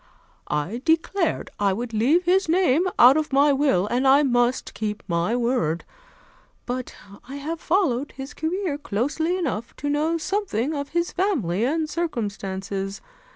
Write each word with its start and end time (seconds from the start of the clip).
"I 0.47 0.81
declared 0.83 1.51
I 1.59 1.73
would 1.73 1.93
leave 1.93 2.23
his 2.23 2.49
name 2.49 2.87
out 2.97 3.17
of 3.17 3.31
my 3.31 3.53
will, 3.53 3.85
and 3.85 4.07
I 4.07 4.23
must 4.23 4.73
keep 4.73 5.03
my 5.07 5.35
word; 5.35 5.83
but 6.65 6.95
I 7.29 7.35
have 7.35 7.59
followed 7.61 8.13
his 8.13 8.33
career 8.33 8.79
closely 8.79 9.37
enough 9.37 9.75
to 9.75 9.89
know 9.89 10.17
something 10.17 10.73
of 10.73 10.89
his 10.89 11.11
family 11.11 11.65
and 11.65 11.87
circumstances. 11.87 12.99